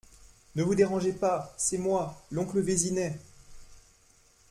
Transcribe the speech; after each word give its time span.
Ne 0.55 0.63
vous 0.63 0.73
dérangez 0.73 1.13
pas… 1.13 1.53
c’est 1.59 1.77
moi, 1.77 2.19
l’oncle 2.31 2.59
Vézinet… 2.59 3.19